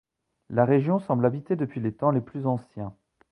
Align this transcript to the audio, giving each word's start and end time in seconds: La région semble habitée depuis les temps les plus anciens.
La 0.49 0.65
région 0.65 0.97
semble 0.97 1.27
habitée 1.27 1.55
depuis 1.55 1.79
les 1.79 1.93
temps 1.93 2.09
les 2.09 2.21
plus 2.21 2.47
anciens. 2.47 2.95